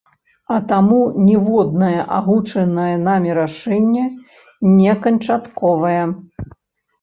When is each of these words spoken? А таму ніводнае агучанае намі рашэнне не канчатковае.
А 0.53 0.55
таму 0.69 1.01
ніводнае 1.25 1.99
агучанае 2.19 2.95
намі 3.09 3.29
рашэнне 3.41 4.07
не 4.79 4.97
канчатковае. 5.05 6.01